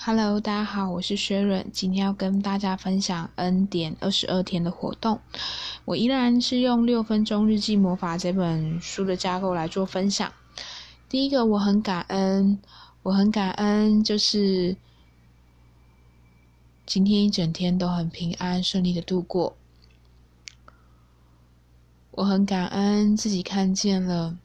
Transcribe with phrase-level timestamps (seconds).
[0.00, 5.20] Hello，大家好，我是薛润，今天要跟大家分享 N 点二十二天的活动。
[5.84, 10.32] 我依然是用《六分钟日记魔法》这本书的架构来做分享。
[11.08, 12.60] 第一个，我很感恩，
[13.02, 14.76] 我很感恩，就是
[16.86, 19.56] 今天一整天都很平安顺利的度过。
[22.12, 24.38] 我很感恩自己看见了。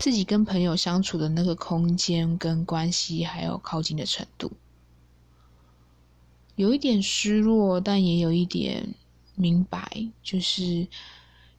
[0.00, 4.50] 自己跟朋友相处的那个空间跟关系，还有靠近的程度，
[6.56, 8.94] 有一点失落，但也有一点
[9.34, 10.88] 明白，就是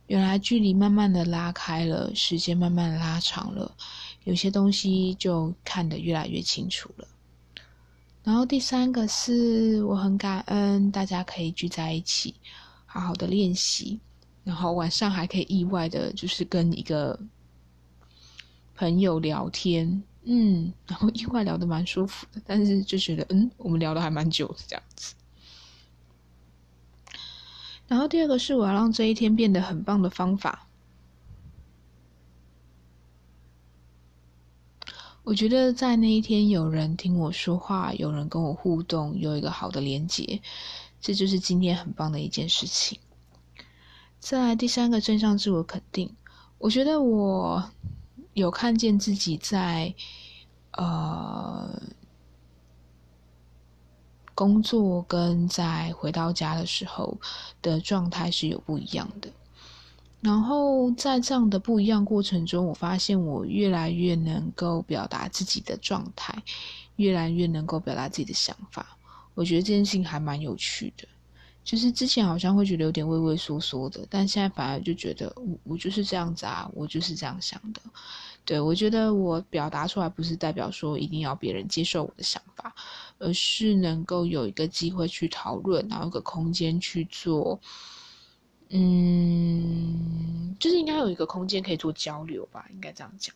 [0.08, 3.72] 原来距离慢慢的拉开了，时间慢慢拉长了，
[4.24, 7.08] 有些东西就看得越来越清楚了。
[8.24, 12.34] 然后第三个是我很感恩大家可以聚在一起，
[12.88, 14.00] 好好的练习，
[14.44, 17.20] 然后晚上还可以意外的，就是跟一个。
[18.82, 25.14] 朋友聊天，嗯，然后意外聊得蛮舒服的，但是就觉得，嗯，我们聊的还蛮久的这样子。
[27.88, 30.66] 然后第二个是我要让这一天变得很棒的方法。
[35.22, 40.42] 我觉得在那一天有人听我说话，有人跟我互动，有一个好的连接，
[41.00, 42.98] 这就是今天很棒的一件事情。
[44.18, 46.16] 再来第三个正向自我肯定，
[46.58, 47.64] 我觉得我。
[48.34, 49.94] 有看见自己在
[50.72, 51.82] 呃
[54.34, 57.18] 工作跟在回到家的时候
[57.62, 59.30] 的状态是有不一样的，
[60.22, 66.42] 然后在这样的不一样过程中，我发现我越来越能够表达自己的状态，
[66.96, 68.98] 越来越能够表达自己的想法。
[69.36, 71.08] 我觉得这件事情还蛮有趣的。
[71.64, 77.82] 就是之前好像会觉得有点畏畏缩缩的，但现在反而就觉得我我就是这样子啊，我就是这样想的。
[78.44, 82.74] 对我觉得我表达出来不是代表说一定要别人接受我的想法，
[83.20, 87.62] 而是能够有一个机会去讨论，然后有个空间去做，
[88.70, 93.36] 嗯，就是应该有一个空间可以做交流吧，应该这样讲。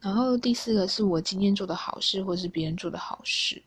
[0.00, 3.62] 然后第四个是我今天做的好事，或是别人做的好事，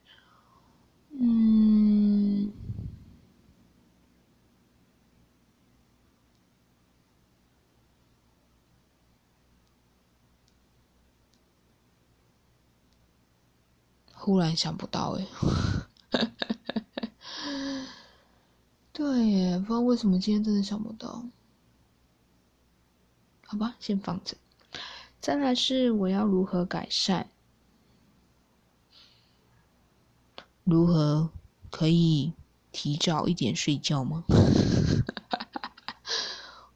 [14.25, 15.27] 忽然想不到哎，
[18.91, 21.23] 对耶，不知道为什么今天真的想不到。
[23.45, 24.35] 好吧，先放着。
[25.21, 27.27] 再来是我要如何改善？
[30.63, 31.29] 如何
[31.69, 32.33] 可以
[32.71, 34.23] 提早一点睡觉吗？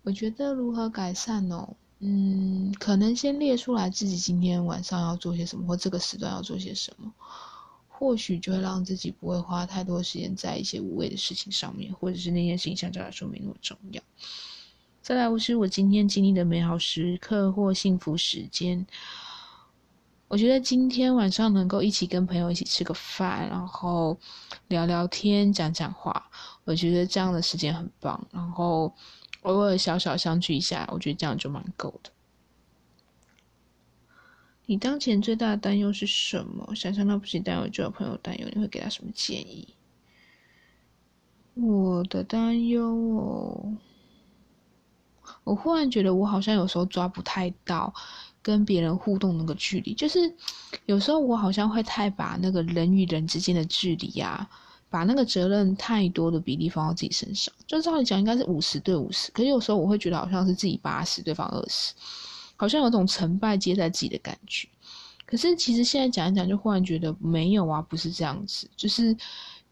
[0.03, 7.11] 我觉得如何改善哦，嗯，可能先列出来自己今天晚上要做些什么，或这个时段要做些什么。
[7.87, 14.01] 或许就会让自己不会花太多时间在一些无谓的事情上面，或者是那件事情相对来说没那么重要。
[15.01, 18.87] 再来，我是我今天经历的美好时刻或幸福时间。
[20.29, 24.17] 我觉得今天晚上能够一起跟朋友一起吃个饭，然后
[24.69, 26.29] 聊聊天、讲讲话，
[26.63, 28.25] 我觉得这样的时间很棒。
[28.31, 28.93] 然后
[29.43, 32.11] 偶尔小小相聚一下，我觉得这样就蛮够的。
[34.65, 36.75] 你当前最大的担忧是什么？
[36.75, 39.67] 想象到不是担忧，就有朋友担忧，你会给他什么建议？
[41.55, 43.73] 我的担忧哦，
[45.43, 47.93] 我忽然觉得我好像有时候抓不太到
[48.41, 50.33] 跟别人互动那个距离，就是
[50.85, 54.47] 有时候我好像会太把那个人与人之间的距离呀，
[54.89, 57.53] 把那个责任太多的比例放到自己身上。
[57.67, 61.93] 就照理讲应该是五十对五十，可是有时候我会觉得好像是自己八十，对方二十。
[62.61, 64.67] 好像有种成败皆在自己的感觉，
[65.25, 68.69] 可是其实现在讲一讲，就忽然觉得没有啊，不是这样子。
[68.75, 69.15] 就是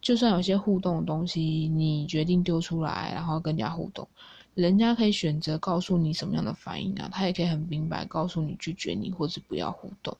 [0.01, 4.07] 就算有些互动的东西，你决定丢出来，然后跟人家互动，
[4.53, 10.15] 人家可以选择告诉你什么样的反应啊，他也可以很明白告诉你拒绝你或者不要互动。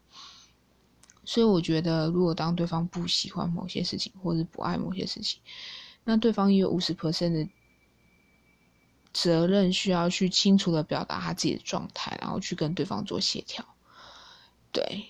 [1.28, 5.42] 所以我觉得，如果当对方不喜欢某些事情，或者不爱某些事情，
[6.06, 7.50] 那对方也有五十 percent 的。
[9.14, 13.66] 责任需要去清楚的表达他自己的状态，然后去跟对方做协调。
[14.72, 15.06] 对，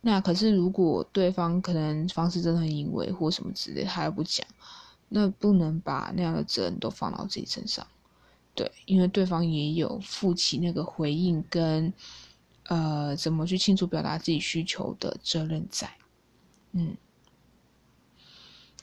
[0.00, 4.44] 那可是如果对方可能方式真的很隐晦或什么之类，他又不讲，
[5.08, 7.86] 那不能把那样的责任都放到自己身上。
[8.56, 11.92] 对，因为对方也有负起那个回应跟
[12.68, 15.90] 呃怎么去清楚表达自己需求的责任在。
[16.72, 16.96] 嗯。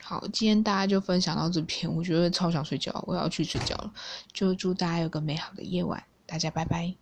[0.01, 3.91] 好，今天大家就分享到这边，我觉得超想睡觉，我要去睡觉了。
[4.31, 6.95] 就祝大家有个美好的夜晚，大家拜拜。